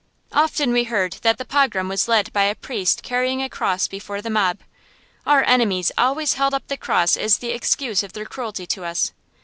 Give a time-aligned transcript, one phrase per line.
[0.31, 4.19] Often we heard that the pogrom was led by a priest carrying a cross before
[4.19, 4.57] the mob.
[5.27, 9.13] Our enemies always held up the cross as the excuse of their cruelty to us.